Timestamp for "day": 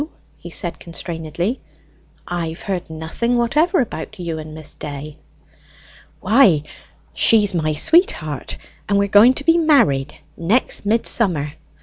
4.73-5.19